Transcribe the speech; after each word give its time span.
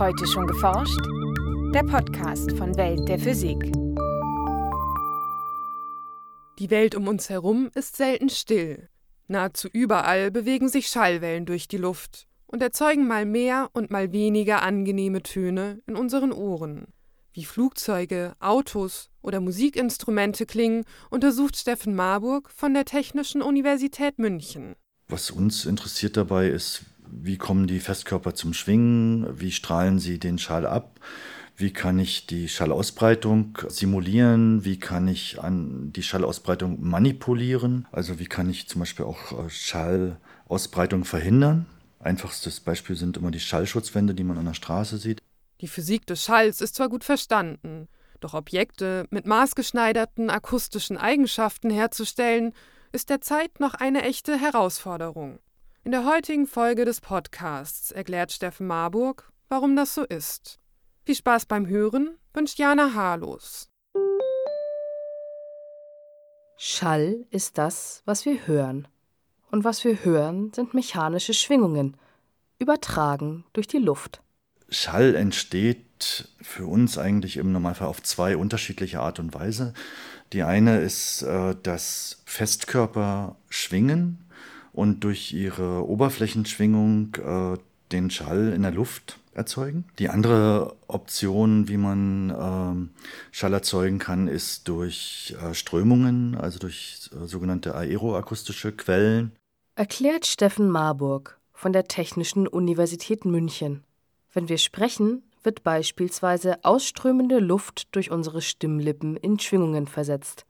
Heute 0.00 0.26
schon 0.26 0.46
geforscht? 0.46 0.98
Der 1.74 1.82
Podcast 1.82 2.52
von 2.56 2.74
Welt 2.78 3.06
der 3.06 3.18
Physik. 3.18 3.58
Die 6.58 6.70
Welt 6.70 6.94
um 6.94 7.06
uns 7.06 7.28
herum 7.28 7.68
ist 7.74 7.96
selten 7.96 8.30
still. 8.30 8.88
Nahezu 9.28 9.68
überall 9.70 10.30
bewegen 10.30 10.70
sich 10.70 10.86
Schallwellen 10.86 11.44
durch 11.44 11.68
die 11.68 11.76
Luft 11.76 12.28
und 12.46 12.62
erzeugen 12.62 13.06
mal 13.06 13.26
mehr 13.26 13.68
und 13.74 13.90
mal 13.90 14.10
weniger 14.10 14.62
angenehme 14.62 15.22
Töne 15.22 15.82
in 15.86 15.96
unseren 15.96 16.32
Ohren. 16.32 16.86
Wie 17.34 17.44
Flugzeuge, 17.44 18.32
Autos 18.40 19.10
oder 19.20 19.40
Musikinstrumente 19.40 20.46
klingen, 20.46 20.86
untersucht 21.10 21.58
Steffen 21.58 21.94
Marburg 21.94 22.50
von 22.50 22.72
der 22.72 22.86
Technischen 22.86 23.42
Universität 23.42 24.18
München. 24.18 24.76
Was 25.08 25.30
uns 25.30 25.66
interessiert 25.66 26.16
dabei 26.16 26.48
ist, 26.48 26.86
wie 27.12 27.36
kommen 27.36 27.66
die 27.66 27.80
Festkörper 27.80 28.34
zum 28.34 28.54
Schwingen, 28.54 29.26
wie 29.38 29.52
strahlen 29.52 29.98
sie 29.98 30.18
den 30.18 30.38
Schall 30.38 30.66
ab, 30.66 31.00
wie 31.56 31.72
kann 31.72 31.98
ich 31.98 32.26
die 32.26 32.48
Schallausbreitung 32.48 33.58
simulieren, 33.68 34.64
wie 34.64 34.78
kann 34.78 35.08
ich 35.08 35.40
an 35.40 35.92
die 35.92 36.02
Schallausbreitung 36.02 36.82
manipulieren, 36.82 37.86
also 37.92 38.18
wie 38.18 38.26
kann 38.26 38.48
ich 38.48 38.68
zum 38.68 38.80
Beispiel 38.80 39.04
auch 39.04 39.32
äh, 39.32 39.50
Schallausbreitung 39.50 41.04
verhindern. 41.04 41.66
Einfachstes 41.98 42.60
Beispiel 42.60 42.96
sind 42.96 43.18
immer 43.18 43.30
die 43.30 43.40
Schallschutzwände, 43.40 44.14
die 44.14 44.24
man 44.24 44.38
an 44.38 44.46
der 44.46 44.54
Straße 44.54 44.96
sieht. 44.96 45.20
Die 45.60 45.68
Physik 45.68 46.06
des 46.06 46.24
Schalls 46.24 46.62
ist 46.62 46.76
zwar 46.76 46.88
gut 46.88 47.04
verstanden, 47.04 47.88
doch 48.20 48.32
Objekte 48.32 49.06
mit 49.10 49.26
maßgeschneiderten 49.26 50.30
akustischen 50.30 50.96
Eigenschaften 50.96 51.68
herzustellen, 51.68 52.54
ist 52.92 53.10
derzeit 53.10 53.60
noch 53.60 53.74
eine 53.74 54.02
echte 54.02 54.38
Herausforderung. 54.38 55.38
In 55.82 55.92
der 55.92 56.04
heutigen 56.04 56.46
Folge 56.46 56.84
des 56.84 57.00
Podcasts 57.00 57.90
erklärt 57.90 58.32
Steffen 58.32 58.66
Marburg, 58.66 59.32
warum 59.48 59.76
das 59.76 59.94
so 59.94 60.04
ist. 60.04 60.60
Viel 61.06 61.14
Spaß 61.14 61.46
beim 61.46 61.66
Hören 61.66 62.18
wünscht 62.34 62.58
Jana 62.58 62.92
Harlos. 62.92 63.70
Schall 66.58 67.24
ist 67.30 67.56
das, 67.56 68.02
was 68.04 68.26
wir 68.26 68.46
hören. 68.46 68.88
Und 69.50 69.64
was 69.64 69.82
wir 69.82 70.04
hören, 70.04 70.52
sind 70.52 70.74
mechanische 70.74 71.32
Schwingungen, 71.32 71.96
übertragen 72.58 73.46
durch 73.54 73.66
die 73.66 73.78
Luft. 73.78 74.20
Schall 74.68 75.14
entsteht 75.14 76.28
für 76.42 76.66
uns 76.66 76.98
eigentlich 76.98 77.38
im 77.38 77.52
Normalfall 77.52 77.88
auf 77.88 78.02
zwei 78.02 78.36
unterschiedliche 78.36 79.00
Art 79.00 79.18
und 79.18 79.32
Weise. 79.32 79.72
Die 80.34 80.42
eine 80.42 80.80
ist, 80.80 81.22
äh, 81.22 81.56
dass 81.62 82.22
Festkörper 82.26 83.36
schwingen 83.48 84.29
und 84.72 85.00
durch 85.04 85.32
ihre 85.32 85.88
Oberflächenschwingung 85.88 87.14
äh, 87.16 87.58
den 87.92 88.10
Schall 88.10 88.52
in 88.52 88.62
der 88.62 88.70
Luft 88.70 89.18
erzeugen. 89.32 89.84
Die 89.98 90.08
andere 90.08 90.76
Option, 90.86 91.68
wie 91.68 91.76
man 91.76 92.30
äh, 92.30 93.34
Schall 93.34 93.52
erzeugen 93.52 93.98
kann, 93.98 94.28
ist 94.28 94.68
durch 94.68 95.34
äh, 95.42 95.54
Strömungen, 95.54 96.34
also 96.34 96.58
durch 96.58 97.10
äh, 97.12 97.26
sogenannte 97.26 97.74
aeroakustische 97.74 98.72
Quellen. 98.72 99.32
Erklärt 99.74 100.26
Steffen 100.26 100.68
Marburg 100.68 101.38
von 101.52 101.72
der 101.72 101.84
Technischen 101.84 102.46
Universität 102.46 103.24
München. 103.24 103.84
Wenn 104.32 104.48
wir 104.48 104.58
sprechen, 104.58 105.22
wird 105.42 105.62
beispielsweise 105.62 106.64
ausströmende 106.64 107.38
Luft 107.38 107.94
durch 107.94 108.10
unsere 108.10 108.42
Stimmlippen 108.42 109.16
in 109.16 109.38
Schwingungen 109.38 109.86
versetzt. 109.86 110.44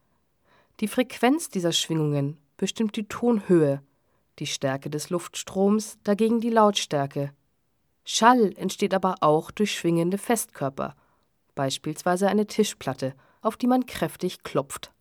Die 0.80 0.88
Frequenz 0.88 1.48
dieser 1.48 1.72
Schwingungen 1.72 2.38
bestimmt 2.56 2.96
die 2.96 3.06
Tonhöhe, 3.06 3.82
die 4.40 4.46
Stärke 4.46 4.90
des 4.90 5.10
Luftstroms 5.10 5.98
dagegen 6.02 6.40
die 6.40 6.50
Lautstärke. 6.50 7.32
Schall 8.04 8.52
entsteht 8.56 8.94
aber 8.94 9.16
auch 9.20 9.50
durch 9.50 9.72
schwingende 9.72 10.18
Festkörper, 10.18 10.96
beispielsweise 11.54 12.28
eine 12.28 12.46
Tischplatte, 12.46 13.14
auf 13.42 13.56
die 13.56 13.66
man 13.66 13.86
kräftig 13.86 14.42
klopft. 14.42 14.92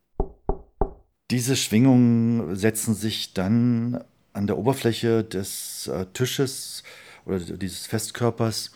Diese 1.30 1.56
Schwingungen 1.56 2.54
setzen 2.54 2.94
sich 2.94 3.34
dann 3.34 4.04
an 4.32 4.46
der 4.46 4.58
Oberfläche 4.58 5.24
des 5.24 5.88
äh, 5.88 6.06
Tisches 6.12 6.82
oder 7.24 7.38
dieses 7.38 7.86
Festkörpers 7.86 8.72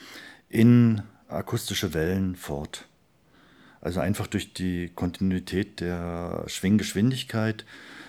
in 0.48 1.02
akustische 1.28 1.94
Wellen 1.94 2.36
fort. 2.36 2.88
Also 3.80 4.00
einfach 4.00 4.26
durch 4.26 4.54
die 4.54 4.90
Kontinuität 4.94 5.80
der 5.80 6.44
Schwinggeschwindigkeit 6.46 7.64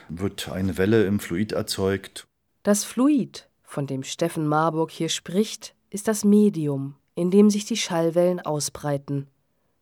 wird 0.10 0.50
eine 0.50 0.78
Welle 0.78 1.06
im 1.06 1.20
Fluid 1.20 1.52
erzeugt. 1.52 2.28
Das 2.66 2.84
Fluid, 2.84 3.48
von 3.62 3.86
dem 3.86 4.02
Steffen 4.02 4.48
Marburg 4.48 4.90
hier 4.90 5.10
spricht, 5.10 5.76
ist 5.92 6.08
das 6.08 6.26
Medium, 6.26 6.96
in 7.14 7.30
dem 7.30 7.52
sich 7.52 7.66
die 7.66 7.78
Schallwellen 7.78 8.40
ausbreiten. 8.40 9.28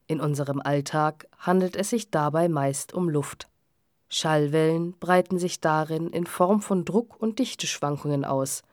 In 0.07 0.19
unserem 0.19 0.59
Alltag 0.59 1.25
handelt 1.37 1.77
es 1.77 1.91
sich 1.91 2.11
dabei 2.11 2.49
meist 2.49 2.93
um 2.93 3.07
Luft. 3.07 3.47
Schallwellen 4.09 4.99
breiten 4.99 5.39
sich 5.39 5.61
darin 5.61 6.09
in 6.09 6.25
Form 6.25 6.61
von 6.61 6.83
Druck- 6.83 7.15
und 7.21 7.39
Dichteschwankungen 7.39 8.25
aus, 8.25 8.63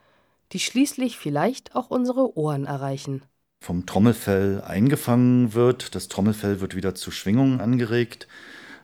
die 0.51 0.59
schließlich 0.59 1.17
vielleicht 1.17 1.77
auch 1.77 1.89
unsere 1.89 2.37
Ohren 2.37 2.65
erreichen. 2.65 3.23
Vom 3.61 3.87
Trommelfell 3.87 4.61
eingefangen 4.63 5.55
wird, 5.55 5.95
das 5.95 6.09
Trommelfell 6.09 6.61
wird 6.61 6.75
wieder 6.75 6.97
zu 6.97 7.13
Schwingungen 7.13 7.61
angeregt, 7.61 8.27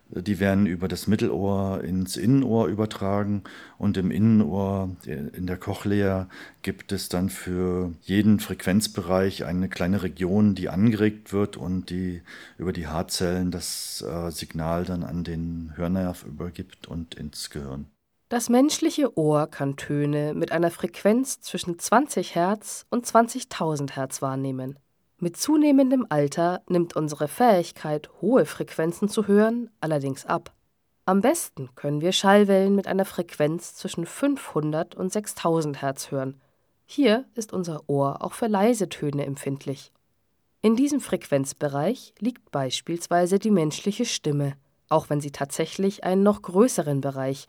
die 0.08 0.38
werden 0.38 0.66
über 0.66 0.88
das 0.88 1.06
Mittelohr 1.06 1.82
ins 1.82 2.16
Innenohr 2.16 2.68
übertragen 2.68 3.42
und 3.78 3.96
im 3.96 4.10
Innenohr, 4.10 4.96
in 5.04 5.46
der 5.46 5.56
Cochlea, 5.56 6.28
gibt 6.62 6.92
es 6.92 7.08
dann 7.08 7.28
für 7.28 7.92
jeden 8.02 8.38
Frequenzbereich 8.38 9.44
eine 9.44 9.68
kleine 9.68 10.02
Region, 10.02 10.54
die 10.54 10.68
angeregt 10.68 11.32
wird 11.32 11.56
und 11.56 11.90
die 11.90 12.22
über 12.56 12.72
die 12.72 12.86
Haarzellen 12.86 13.50
das 13.50 14.02
äh, 14.02 14.30
Signal 14.30 14.84
dann 14.84 15.02
an 15.02 15.24
den 15.24 15.72
Hörnerv 15.76 16.24
übergibt 16.24 16.86
und 16.86 17.14
ins 17.14 17.50
Gehirn. 17.50 17.86
Das 18.28 18.48
menschliche 18.48 19.16
Ohr 19.16 19.46
kann 19.46 19.76
Töne 19.76 20.34
mit 20.34 20.50
einer 20.50 20.72
Frequenz 20.72 21.40
zwischen 21.40 21.78
20 21.78 22.34
Hertz 22.34 22.84
und 22.90 23.06
20.000 23.06 23.92
Hertz 23.92 24.20
wahrnehmen. 24.20 24.78
Mit 25.18 25.38
zunehmendem 25.38 26.04
Alter 26.10 26.62
nimmt 26.68 26.94
unsere 26.94 27.26
Fähigkeit, 27.26 28.10
hohe 28.20 28.44
Frequenzen 28.44 29.08
zu 29.08 29.26
hören, 29.26 29.70
allerdings 29.80 30.26
ab. 30.26 30.52
Am 31.06 31.22
besten 31.22 31.70
können 31.74 32.02
wir 32.02 32.12
Schallwellen 32.12 32.74
mit 32.74 32.86
einer 32.86 33.06
Frequenz 33.06 33.74
zwischen 33.74 34.04
500 34.04 34.94
und 34.94 35.10
6000 35.10 35.80
Hertz 35.80 36.10
hören. 36.10 36.38
Hier 36.84 37.24
ist 37.34 37.54
unser 37.54 37.88
Ohr 37.88 38.22
auch 38.22 38.34
für 38.34 38.46
leise 38.46 38.90
Töne 38.90 39.24
empfindlich. 39.24 39.90
In 40.60 40.76
diesem 40.76 41.00
Frequenzbereich 41.00 42.12
liegt 42.18 42.50
beispielsweise 42.50 43.38
die 43.38 43.50
menschliche 43.50 44.04
Stimme, 44.04 44.52
auch 44.90 45.08
wenn 45.08 45.22
sie 45.22 45.32
tatsächlich 45.32 46.04
einen 46.04 46.24
noch 46.24 46.42
größeren 46.42 47.00
Bereich, 47.00 47.46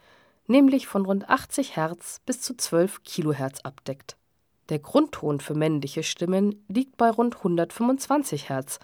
nämlich 0.48 0.88
von 0.88 1.06
rund 1.06 1.28
80 1.28 1.76
Hertz 1.76 2.22
bis 2.26 2.40
zu 2.40 2.56
12 2.56 3.04
Kilohertz 3.04 3.60
abdeckt. 3.62 4.16
Der 4.70 4.80
Grundton 4.80 5.40
für 5.40 5.54
männliche 5.54 6.04
Stimmen 6.04 6.66
liegt 6.68 6.98
bei 6.98 7.10
rund 7.10 7.38
125 7.38 8.50
Hertz, 8.50 8.80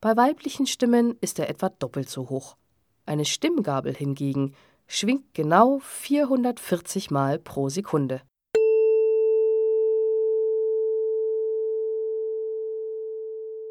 bei 0.00 0.16
weiblichen 0.16 0.66
Stimmen 0.66 1.16
ist 1.20 1.40
er 1.40 1.48
etwa 1.48 1.70
doppelt 1.70 2.08
so 2.08 2.28
hoch. 2.28 2.56
Eine 3.04 3.24
Stimmgabel 3.24 3.94
hingegen 3.94 4.54
schwingt 4.86 5.34
genau 5.34 5.80
440 5.80 7.10
Mal 7.10 7.40
pro 7.40 7.68
Sekunde. 7.68 8.20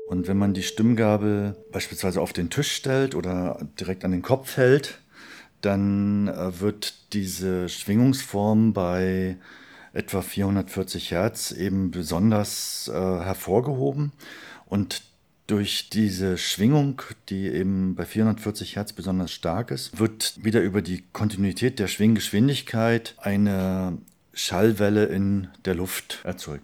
Und 0.08 0.28
wenn 0.28 0.38
man 0.38 0.54
die 0.54 0.64
Stimmgabel 0.64 1.56
beispielsweise 1.72 2.20
auf 2.20 2.34
den 2.34 2.50
Tisch 2.50 2.74
stellt 2.74 3.16
oder 3.16 3.66
direkt 3.80 4.04
an 4.04 4.12
den 4.12 4.22
Kopf 4.22 4.58
hält, 4.58 5.00
dann 5.62 6.28
äh, 6.28 6.60
wird 6.60 7.14
diese 7.14 7.70
Schwingungsform 7.70 8.74
bei 8.74 9.38
etwa 9.94 10.22
440 10.22 11.12
Hertz 11.12 11.52
eben 11.52 11.92
besonders 11.92 12.90
äh, 12.94 12.94
hervorgehoben. 12.94 14.12
Und 14.66 15.04
durch 15.48 15.90
diese 15.90 16.38
Schwingung, 16.38 17.02
die 17.30 17.48
eben 17.48 17.96
bei 17.96 18.06
440 18.06 18.76
Hertz 18.76 18.94
besonders 18.94 19.32
stark 19.32 19.72
ist, 19.72 20.00
wird 20.00 20.44
wieder 20.44 20.62
über 20.62 20.82
die 20.82 21.04
Kontinuität 21.14 21.80
der 21.80 21.88
Schwinggeschwindigkeit 21.88 23.16
eine 23.20 23.98
Schallwelle 24.34 25.06
in 25.06 25.50
der 25.66 25.76
Luft 25.76 26.22
erzeugt. 26.24 26.64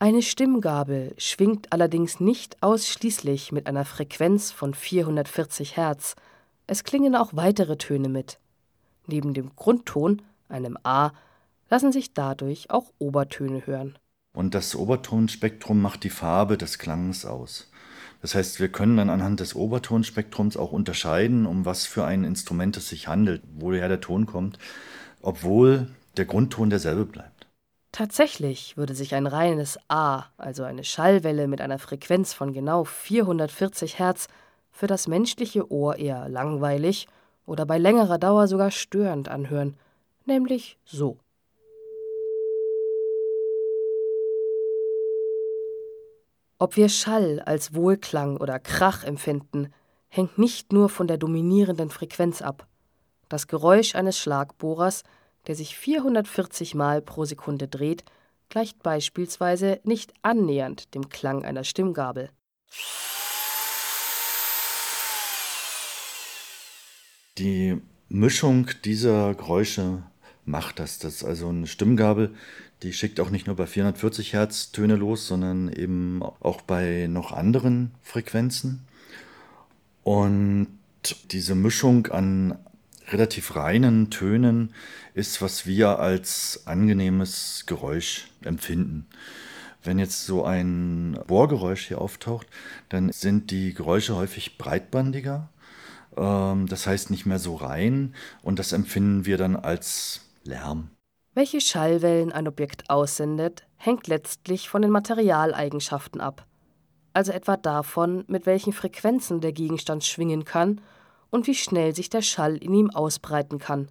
Eine 0.00 0.22
Stimmgabel 0.22 1.14
schwingt 1.16 1.72
allerdings 1.72 2.18
nicht 2.18 2.62
ausschließlich 2.62 3.52
mit 3.52 3.66
einer 3.66 3.84
Frequenz 3.84 4.50
von 4.50 4.74
440 4.74 5.76
Hertz, 5.76 6.16
es 6.66 6.82
klingen 6.82 7.14
auch 7.14 7.30
weitere 7.34 7.76
Töne 7.76 8.08
mit. 8.08 8.38
Neben 9.06 9.34
dem 9.34 9.54
Grundton, 9.54 10.22
einem 10.48 10.78
A, 10.82 11.12
lassen 11.70 11.92
sich 11.92 12.14
dadurch 12.14 12.70
auch 12.70 12.92
Obertöne 12.98 13.66
hören. 13.66 13.98
Und 14.34 14.54
das 14.54 14.74
Obertonspektrum 14.74 15.80
macht 15.80 16.04
die 16.04 16.10
Farbe 16.10 16.58
des 16.58 16.78
Klangs 16.78 17.24
aus. 17.24 17.70
Das 18.20 18.34
heißt, 18.34 18.58
wir 18.58 18.68
können 18.68 18.96
dann 18.96 19.10
anhand 19.10 19.40
des 19.40 19.54
Obertonspektrums 19.54 20.56
auch 20.56 20.72
unterscheiden, 20.72 21.46
um 21.46 21.64
was 21.64 21.86
für 21.86 22.04
ein 22.04 22.24
Instrument 22.24 22.76
es 22.76 22.88
sich 22.88 23.06
handelt, 23.06 23.42
woher 23.54 23.88
der 23.88 24.00
Ton 24.00 24.26
kommt, 24.26 24.58
obwohl 25.20 25.88
der 26.16 26.24
Grundton 26.24 26.70
derselbe 26.70 27.04
bleibt. 27.04 27.46
Tatsächlich 27.92 28.76
würde 28.76 28.94
sich 28.94 29.14
ein 29.14 29.26
reines 29.28 29.78
A, 29.88 30.24
also 30.36 30.64
eine 30.64 30.82
Schallwelle 30.82 31.46
mit 31.46 31.60
einer 31.60 31.78
Frequenz 31.78 32.32
von 32.32 32.52
genau 32.52 32.84
440 32.84 33.98
Hertz, 33.98 34.26
für 34.72 34.88
das 34.88 35.06
menschliche 35.06 35.70
Ohr 35.70 35.96
eher 35.96 36.28
langweilig 36.28 37.06
oder 37.46 37.64
bei 37.64 37.78
längerer 37.78 38.18
Dauer 38.18 38.48
sogar 38.48 38.72
störend 38.72 39.28
anhören, 39.28 39.76
nämlich 40.24 40.78
so. 40.84 41.18
Ob 46.64 46.78
wir 46.78 46.88
Schall 46.88 47.40
als 47.40 47.74
Wohlklang 47.74 48.38
oder 48.38 48.58
Krach 48.58 49.04
empfinden, 49.04 49.70
hängt 50.08 50.38
nicht 50.38 50.72
nur 50.72 50.88
von 50.88 51.06
der 51.06 51.18
dominierenden 51.18 51.90
Frequenz 51.90 52.40
ab. 52.40 52.66
Das 53.28 53.48
Geräusch 53.48 53.94
eines 53.94 54.18
Schlagbohrers 54.18 55.02
der 55.46 55.56
sich 55.56 55.76
440 55.76 56.74
Mal 56.74 57.02
pro 57.02 57.26
Sekunde 57.26 57.68
dreht, 57.68 58.02
gleicht 58.48 58.82
beispielsweise 58.82 59.78
nicht 59.84 60.14
annähernd 60.22 60.94
dem 60.94 61.10
Klang 61.10 61.44
einer 61.44 61.64
Stimmgabel. 61.64 62.30
Die 67.36 67.78
Mischung 68.08 68.70
dieser 68.86 69.34
Geräusche 69.34 70.02
macht 70.46 70.78
das. 70.78 70.98
Das 70.98 71.24
also 71.24 71.50
eine 71.50 71.66
Stimmgabel, 71.66 72.34
die 72.84 72.92
schickt 72.92 73.18
auch 73.18 73.30
nicht 73.30 73.46
nur 73.46 73.56
bei 73.56 73.66
440 73.66 74.34
Hertz 74.34 74.70
Töne 74.70 74.96
los, 74.96 75.26
sondern 75.26 75.72
eben 75.72 76.22
auch 76.22 76.60
bei 76.60 77.06
noch 77.08 77.32
anderen 77.32 77.92
Frequenzen. 78.02 78.84
Und 80.02 80.68
diese 81.30 81.54
Mischung 81.54 82.08
an 82.08 82.58
relativ 83.08 83.56
reinen 83.56 84.10
Tönen 84.10 84.74
ist, 85.14 85.40
was 85.40 85.66
wir 85.66 85.98
als 85.98 86.66
angenehmes 86.66 87.64
Geräusch 87.66 88.28
empfinden. 88.42 89.06
Wenn 89.82 89.98
jetzt 89.98 90.26
so 90.26 90.44
ein 90.44 91.18
Bohrgeräusch 91.26 91.88
hier 91.88 92.00
auftaucht, 92.00 92.46
dann 92.90 93.12
sind 93.12 93.50
die 93.50 93.72
Geräusche 93.72 94.14
häufig 94.14 94.58
breitbandiger. 94.58 95.48
Ähm, 96.16 96.66
das 96.66 96.86
heißt 96.86 97.10
nicht 97.10 97.24
mehr 97.24 97.38
so 97.38 97.56
rein 97.56 98.14
und 98.42 98.58
das 98.58 98.72
empfinden 98.72 99.24
wir 99.24 99.38
dann 99.38 99.56
als 99.56 100.20
Lärm. 100.44 100.90
Welche 101.34 101.60
Schallwellen 101.60 102.30
ein 102.30 102.46
Objekt 102.46 102.88
aussendet, 102.88 103.64
hängt 103.76 104.06
letztlich 104.06 104.68
von 104.68 104.82
den 104.82 104.92
Materialeigenschaften 104.92 106.20
ab. 106.20 106.46
Also 107.12 107.32
etwa 107.32 107.56
davon, 107.56 108.24
mit 108.28 108.46
welchen 108.46 108.72
Frequenzen 108.72 109.40
der 109.40 109.52
Gegenstand 109.52 110.04
schwingen 110.04 110.44
kann 110.44 110.80
und 111.30 111.48
wie 111.48 111.56
schnell 111.56 111.92
sich 111.92 112.08
der 112.08 112.22
Schall 112.22 112.56
in 112.56 112.72
ihm 112.72 112.90
ausbreiten 112.90 113.58
kann. 113.58 113.88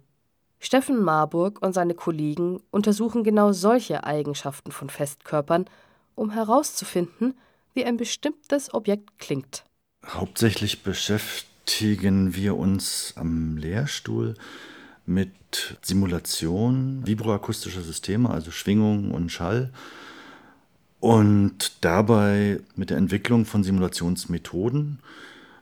Steffen 0.58 1.02
Marburg 1.02 1.60
und 1.60 1.74
seine 1.74 1.94
Kollegen 1.94 2.62
untersuchen 2.70 3.24
genau 3.24 3.52
solche 3.52 4.04
Eigenschaften 4.04 4.72
von 4.72 4.88
Festkörpern, 4.88 5.66
um 6.14 6.30
herauszufinden, 6.30 7.34
wie 7.74 7.84
ein 7.84 7.98
bestimmtes 7.98 8.72
Objekt 8.72 9.18
klingt. 9.18 9.64
Hauptsächlich 10.06 10.82
beschäftigen 10.82 12.34
wir 12.34 12.56
uns 12.56 13.12
am 13.16 13.58
Lehrstuhl 13.58 14.34
mit 15.06 15.78
Simulation 15.82 17.06
vibroakustischer 17.06 17.82
Systeme, 17.82 18.30
also 18.30 18.50
Schwingung 18.50 19.10
und 19.10 19.30
Schall, 19.30 19.70
und 21.00 21.84
dabei 21.84 22.60
mit 22.76 22.90
der 22.90 22.96
Entwicklung 22.96 23.44
von 23.44 23.62
Simulationsmethoden 23.62 25.00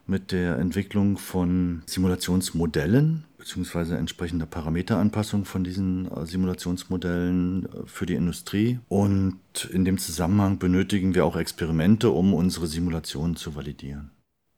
mit 0.06 0.32
der 0.32 0.58
Entwicklung 0.58 1.16
von 1.16 1.82
Simulationsmodellen 1.86 3.24
bzw. 3.38 3.94
entsprechender 3.94 4.46
Parameteranpassung 4.46 5.44
von 5.44 5.64
diesen 5.64 6.10
äh, 6.10 6.26
Simulationsmodellen 6.26 7.66
äh, 7.66 7.68
für 7.86 8.06
die 8.06 8.14
Industrie. 8.14 8.78
Und 8.88 9.38
in 9.72 9.84
dem 9.84 9.98
Zusammenhang 9.98 10.58
benötigen 10.58 11.14
wir 11.14 11.24
auch 11.24 11.36
Experimente, 11.36 12.10
um 12.10 12.34
unsere 12.34 12.66
Simulationen 12.66 13.36
zu 13.36 13.54
validieren. 13.54 14.10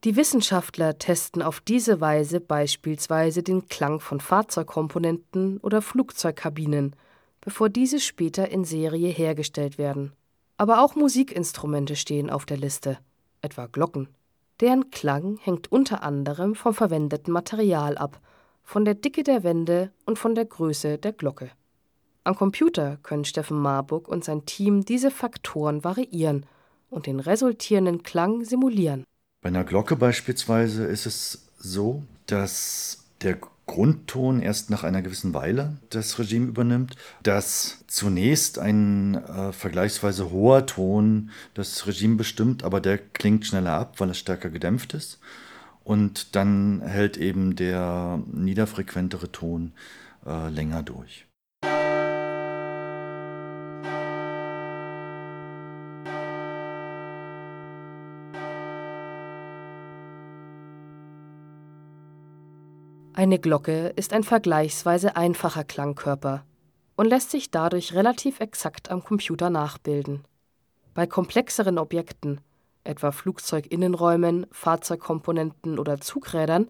Die 0.04 0.16
Wissenschaftler 0.16 0.98
testen 0.98 1.40
auf 1.40 1.60
diese 1.60 1.98
Weise 1.98 2.38
beispielsweise 2.38 3.42
den 3.42 3.68
Klang 3.68 4.00
von 4.00 4.20
Fahrzeugkomponenten 4.20 5.56
oder 5.60 5.80
Flugzeugkabinen, 5.80 6.94
bevor 7.40 7.70
diese 7.70 7.98
später 7.98 8.50
in 8.50 8.64
Serie 8.64 9.08
hergestellt 9.08 9.78
werden. 9.78 10.12
Aber 10.58 10.84
auch 10.84 10.94
Musikinstrumente 10.94 11.96
stehen 11.96 12.28
auf 12.28 12.44
der 12.44 12.58
Liste, 12.58 12.98
etwa 13.40 13.64
Glocken. 13.64 14.08
Deren 14.60 14.90
Klang 14.90 15.38
hängt 15.38 15.72
unter 15.72 16.02
anderem 16.02 16.54
vom 16.54 16.74
verwendeten 16.74 17.32
Material 17.32 17.96
ab, 17.96 18.20
von 18.62 18.84
der 18.84 18.94
Dicke 18.94 19.22
der 19.22 19.42
Wände 19.42 19.90
und 20.04 20.18
von 20.18 20.34
der 20.34 20.44
Größe 20.44 20.98
der 20.98 21.12
Glocke. 21.12 21.50
Am 22.24 22.34
Computer 22.34 22.98
können 23.02 23.24
Steffen 23.24 23.58
Marburg 23.58 24.06
und 24.08 24.22
sein 24.22 24.44
Team 24.44 24.84
diese 24.84 25.10
Faktoren 25.10 25.82
variieren 25.82 26.44
und 26.90 27.06
den 27.06 27.20
resultierenden 27.20 28.02
Klang 28.02 28.44
simulieren. 28.44 29.04
Bei 29.44 29.48
einer 29.48 29.64
Glocke 29.64 29.94
beispielsweise 29.94 30.84
ist 30.84 31.04
es 31.04 31.50
so, 31.58 32.02
dass 32.24 33.04
der 33.20 33.36
Grundton 33.66 34.40
erst 34.40 34.70
nach 34.70 34.84
einer 34.84 35.02
gewissen 35.02 35.34
Weile 35.34 35.76
das 35.90 36.18
Regime 36.18 36.46
übernimmt, 36.46 36.96
dass 37.22 37.84
zunächst 37.86 38.58
ein 38.58 39.16
äh, 39.16 39.52
vergleichsweise 39.52 40.30
hoher 40.30 40.64
Ton 40.64 41.28
das 41.52 41.86
Regime 41.86 42.16
bestimmt, 42.16 42.64
aber 42.64 42.80
der 42.80 42.96
klingt 42.96 43.44
schneller 43.44 43.74
ab, 43.74 44.00
weil 44.00 44.08
es 44.08 44.18
stärker 44.18 44.48
gedämpft 44.48 44.94
ist. 44.94 45.20
Und 45.82 46.34
dann 46.36 46.80
hält 46.80 47.18
eben 47.18 47.54
der 47.54 48.22
niederfrequentere 48.32 49.30
Ton 49.30 49.74
äh, 50.24 50.48
länger 50.48 50.82
durch. 50.82 51.26
Eine 63.16 63.38
Glocke 63.38 63.92
ist 63.94 64.12
ein 64.12 64.24
vergleichsweise 64.24 65.14
einfacher 65.14 65.62
Klangkörper 65.62 66.44
und 66.96 67.06
lässt 67.06 67.30
sich 67.30 67.52
dadurch 67.52 67.94
relativ 67.94 68.40
exakt 68.40 68.90
am 68.90 69.04
Computer 69.04 69.50
nachbilden. 69.50 70.24
Bei 70.94 71.06
komplexeren 71.06 71.78
Objekten, 71.78 72.40
etwa 72.82 73.12
Flugzeuginnenräumen, 73.12 74.48
Fahrzeugkomponenten 74.50 75.78
oder 75.78 76.00
Zugrädern, 76.00 76.68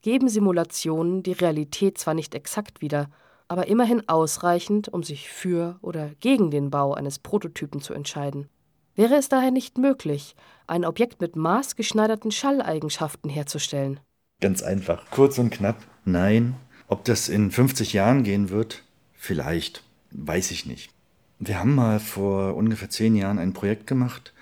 geben 0.00 0.28
Simulationen 0.28 1.24
die 1.24 1.32
Realität 1.32 1.98
zwar 1.98 2.14
nicht 2.14 2.36
exakt 2.36 2.80
wieder, 2.80 3.10
aber 3.48 3.66
immerhin 3.66 4.08
ausreichend, 4.08 4.88
um 4.88 5.02
sich 5.02 5.28
für 5.28 5.80
oder 5.82 6.10
gegen 6.20 6.52
den 6.52 6.70
Bau 6.70 6.94
eines 6.94 7.18
Prototypen 7.18 7.80
zu 7.80 7.94
entscheiden. 7.94 8.48
Wäre 8.94 9.16
es 9.16 9.28
daher 9.28 9.50
nicht 9.50 9.76
möglich, 9.76 10.36
ein 10.68 10.84
Objekt 10.84 11.20
mit 11.20 11.34
maßgeschneiderten 11.34 12.30
Schalleigenschaften 12.30 13.28
herzustellen? 13.28 13.98
Ganz 14.40 14.62
einfach. 14.62 15.10
Kurz 15.10 15.38
und 15.38 15.50
knapp. 15.50 15.76
Nein. 16.04 16.56
Ob 16.88 17.04
das 17.04 17.28
in 17.28 17.50
50 17.50 17.92
Jahren 17.92 18.24
gehen 18.24 18.48
wird? 18.50 18.82
Vielleicht. 19.14 19.84
Weiß 20.10 20.50
ich 20.50 20.66
nicht. 20.66 20.90
Wir 21.38 21.60
haben 21.60 21.74
mal 21.74 22.00
vor 22.00 22.56
ungefähr 22.56 22.90
zehn 22.90 23.14
Jahren 23.14 23.38
ein 23.38 23.52
Projekt 23.52 23.86
gemacht 23.86 24.32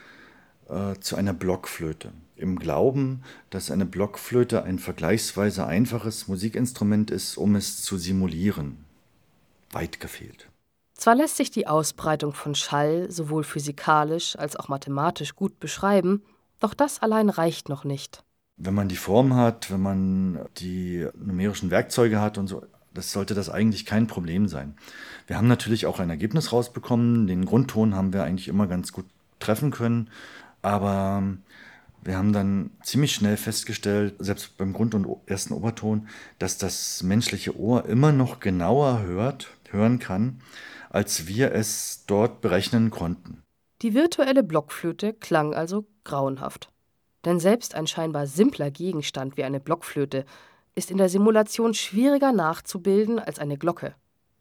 äh, 0.68 0.94
zu 1.00 1.16
einer 1.16 1.32
Blockflöte. 1.32 2.12
Im 2.36 2.58
Glauben, 2.58 3.22
dass 3.50 3.70
eine 3.70 3.86
Blockflöte 3.86 4.62
ein 4.62 4.78
vergleichsweise 4.78 5.66
einfaches 5.66 6.28
Musikinstrument 6.28 7.10
ist, 7.10 7.36
um 7.36 7.56
es 7.56 7.82
zu 7.82 7.98
simulieren. 7.98 8.84
Weit 9.72 10.00
gefehlt. 10.00 10.48
Zwar 10.94 11.16
lässt 11.16 11.36
sich 11.36 11.50
die 11.50 11.66
Ausbreitung 11.66 12.32
von 12.32 12.54
Schall 12.54 13.10
sowohl 13.10 13.44
physikalisch 13.44 14.36
als 14.36 14.56
auch 14.56 14.68
mathematisch 14.68 15.34
gut 15.34 15.60
beschreiben, 15.60 16.22
doch 16.60 16.74
das 16.74 17.00
allein 17.00 17.28
reicht 17.28 17.68
noch 17.68 17.84
nicht 17.84 18.24
wenn 18.58 18.74
man 18.74 18.88
die 18.88 18.96
Form 18.96 19.34
hat, 19.34 19.70
wenn 19.70 19.80
man 19.80 20.40
die 20.58 21.06
numerischen 21.14 21.70
Werkzeuge 21.70 22.20
hat 22.20 22.38
und 22.38 22.48
so, 22.48 22.62
das 22.92 23.12
sollte 23.12 23.34
das 23.34 23.48
eigentlich 23.48 23.86
kein 23.86 24.08
Problem 24.08 24.48
sein. 24.48 24.74
Wir 25.26 25.36
haben 25.36 25.46
natürlich 25.46 25.86
auch 25.86 26.00
ein 26.00 26.10
Ergebnis 26.10 26.52
rausbekommen. 26.52 27.26
Den 27.26 27.44
Grundton 27.44 27.94
haben 27.94 28.12
wir 28.12 28.24
eigentlich 28.24 28.48
immer 28.48 28.66
ganz 28.66 28.92
gut 28.92 29.06
treffen 29.38 29.70
können. 29.70 30.10
Aber 30.62 31.22
wir 32.02 32.16
haben 32.16 32.32
dann 32.32 32.70
ziemlich 32.82 33.14
schnell 33.14 33.36
festgestellt, 33.36 34.16
selbst 34.18 34.56
beim 34.56 34.72
Grund- 34.72 34.94
und 34.94 35.06
ersten 35.26 35.54
Oberton, 35.54 36.08
dass 36.38 36.58
das 36.58 37.02
menschliche 37.02 37.56
Ohr 37.56 37.86
immer 37.86 38.10
noch 38.10 38.40
genauer 38.40 39.02
hört, 39.02 39.48
hören 39.70 39.98
kann, 39.98 40.40
als 40.90 41.28
wir 41.28 41.52
es 41.52 42.04
dort 42.06 42.40
berechnen 42.40 42.90
konnten. 42.90 43.42
Die 43.82 43.94
virtuelle 43.94 44.42
Blockflöte 44.42 45.12
klang 45.12 45.54
also 45.54 45.86
grauenhaft. 46.02 46.72
Denn 47.24 47.40
selbst 47.40 47.74
ein 47.74 47.86
scheinbar 47.86 48.26
simpler 48.26 48.70
Gegenstand 48.70 49.36
wie 49.36 49.44
eine 49.44 49.60
Blockflöte 49.60 50.24
ist 50.74 50.90
in 50.90 50.98
der 50.98 51.08
Simulation 51.08 51.74
schwieriger 51.74 52.32
nachzubilden 52.32 53.18
als 53.18 53.40
eine 53.40 53.58
Glocke. 53.58 53.94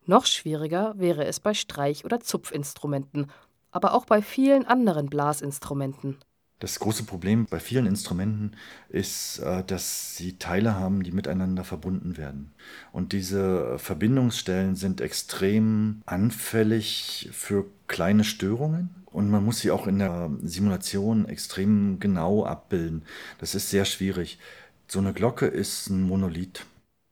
Noch 0.06 0.26
schwieriger 0.26 0.94
wäre 0.98 1.26
es 1.26 1.40
bei 1.40 1.54
Streich- 1.54 2.06
oder 2.06 2.20
Zupfinstrumenten, 2.20 3.32
aber 3.72 3.94
auch 3.94 4.06
bei 4.06 4.22
vielen 4.22 4.66
anderen 4.66 5.08
Blasinstrumenten. 5.08 6.20
Das 6.60 6.80
große 6.80 7.04
Problem 7.04 7.46
bei 7.46 7.60
vielen 7.60 7.86
Instrumenten 7.86 8.54
ist, 8.90 9.40
äh, 9.40 9.64
dass 9.64 10.18
sie 10.18 10.40
Teile 10.40 10.76
haben, 10.76 11.04
die 11.04 11.12
miteinander 11.12 11.64
verbunden 11.64 12.18
werden. 12.18 12.52
Und 12.92 13.14
diese 13.14 13.78
Verbindungsstellen 13.78 14.76
sind 14.76 15.00
extrem 15.00 16.02
anfällig 16.08 17.30
für 17.32 17.66
kleine 17.88 18.24
Störungen. 18.24 18.90
Und 19.06 19.30
man 19.30 19.46
muss 19.46 19.60
sie 19.60 19.72
auch 19.72 19.86
in 19.88 20.00
der 20.00 20.32
Simulation 20.44 21.26
extrem 21.26 22.00
genau 22.00 22.44
abbilden. 22.44 23.04
Das 23.40 23.54
ist 23.54 23.70
sehr 23.70 23.86
schwierig. 23.86 24.40
So 24.88 25.00
eine 25.00 25.14
Glocke 25.14 25.46
ist 25.46 25.90
ein 25.90 26.02
Monolith. 26.02 26.66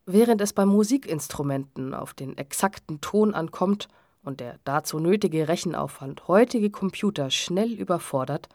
Während 0.07 0.41
es 0.41 0.53
bei 0.53 0.65
Musikinstrumenten 0.65 1.93
auf 1.93 2.13
den 2.13 2.37
exakten 2.37 3.01
Ton 3.01 3.33
ankommt 3.33 3.89
und 4.23 4.39
der 4.39 4.59
dazu 4.63 4.99
nötige 4.99 5.47
Rechenaufwand 5.47 6.27
heutige 6.27 6.69
Computer 6.69 7.31
schnell 7.31 7.71
überfordert, 7.71 8.49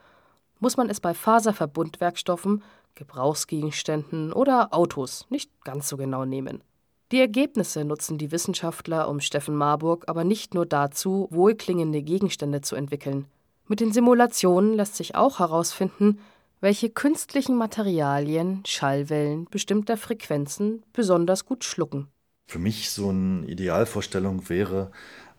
muss 0.61 0.77
man 0.77 0.89
es 0.89 1.01
bei 1.01 1.13
Faserverbundwerkstoffen, 1.13 2.63
Gebrauchsgegenständen 2.95 4.31
oder 4.31 4.73
Autos 4.73 5.25
nicht 5.29 5.51
ganz 5.65 5.89
so 5.89 5.97
genau 5.97 6.23
nehmen. 6.23 6.63
Die 7.11 7.19
Ergebnisse 7.19 7.83
nutzen 7.83 8.17
die 8.17 8.31
Wissenschaftler 8.31 9.09
um 9.09 9.19
Steffen 9.19 9.55
Marburg 9.55 10.05
aber 10.07 10.23
nicht 10.23 10.53
nur 10.53 10.65
dazu, 10.65 11.27
wohlklingende 11.29 12.01
Gegenstände 12.01 12.61
zu 12.61 12.77
entwickeln. 12.77 13.25
Mit 13.67 13.81
den 13.81 13.91
Simulationen 13.91 14.73
lässt 14.75 14.95
sich 14.95 15.15
auch 15.15 15.39
herausfinden, 15.39 16.19
welche 16.61 16.89
künstlichen 16.89 17.57
Materialien 17.57 18.63
Schallwellen 18.65 19.47
bestimmter 19.49 19.97
Frequenzen 19.97 20.83
besonders 20.93 21.45
gut 21.45 21.63
schlucken. 21.63 22.07
Für 22.47 22.59
mich 22.59 22.91
so 22.91 23.09
eine 23.09 23.45
Idealvorstellung 23.47 24.47
wäre 24.47 24.91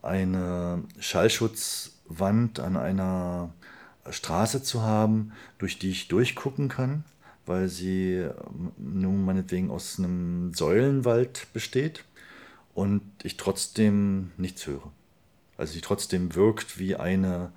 eine 0.03 0.83
Schallschutzwand 0.99 2.59
an 2.59 2.77
einer 2.77 3.55
Straße 4.09 4.63
zu 4.63 4.83
haben, 4.83 5.33
durch 5.59 5.79
die 5.79 5.91
ich 5.91 6.09
durchgucken 6.09 6.69
kann, 6.69 7.05
weil 7.47 7.69
sie 7.69 8.15
ähm, 8.17 8.73
nun 8.79 9.25
meinetwegen 9.25 9.71
aus 9.71 9.99
einem 9.99 10.55
Säulenwald 10.55 11.49
besteht 11.53 12.05
und 12.75 13.03
ich 13.23 13.37
trotzdem 13.37 14.33
nichts 14.37 14.67
höre. 14.67 14.91
Also 15.57 15.75
sie 15.75 15.81
trotzdem 15.81 16.35
wirkt 16.35 16.79
wie 16.79 16.97
eine 16.97 17.53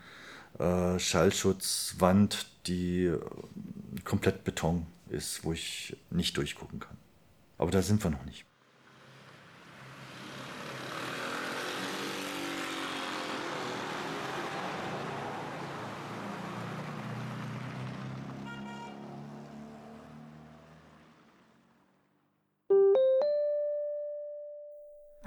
äh, 0.59 0.99
Schallschutzwand, 0.99 2.47
die 2.67 3.05
äh, 3.05 3.19
komplett 4.03 4.43
Beton 4.43 4.85
ist, 5.09 5.43
wo 5.43 5.53
ich 5.53 5.97
nicht 6.09 6.37
durchgucken 6.37 6.79
kann. 6.79 6.97
Aber 7.57 7.71
da 7.71 7.81
sind 7.81 8.03
wir 8.03 8.11
noch 8.11 8.25
nicht. 8.25 8.45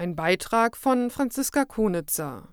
Ein 0.08 0.16
Beitrag 0.16 0.78
von 0.78 1.10
Franziska 1.10 1.66
Konitzer. 1.66 2.48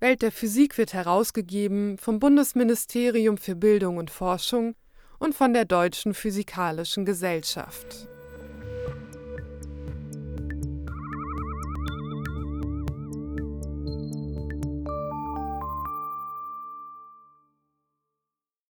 Welt 0.00 0.22
der 0.22 0.32
Physik 0.32 0.78
wird 0.78 0.94
herausgegeben 0.94 1.98
vom 1.98 2.18
Bundesministerium 2.18 3.36
für 3.36 3.56
Bildung 3.56 3.98
und 3.98 4.10
Forschung 4.10 4.74
und 5.18 5.34
von 5.34 5.52
der 5.52 5.66
Deutschen 5.66 6.14
Physikalischen 6.14 7.04
Gesellschaft. 7.04 8.08